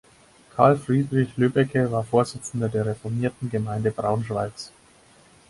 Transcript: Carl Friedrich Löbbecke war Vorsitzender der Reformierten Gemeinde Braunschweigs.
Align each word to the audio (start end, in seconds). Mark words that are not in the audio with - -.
Carl 0.55 0.77
Friedrich 0.77 1.37
Löbbecke 1.37 1.91
war 1.91 2.03
Vorsitzender 2.03 2.69
der 2.69 2.87
Reformierten 2.87 3.51
Gemeinde 3.51 3.91
Braunschweigs. 3.91 4.71